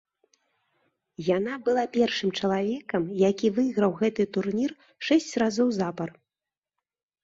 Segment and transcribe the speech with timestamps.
[1.37, 4.71] Яна была першым чалавекам, які выйграў гэты турнір
[5.09, 6.09] шэсць разоў запар.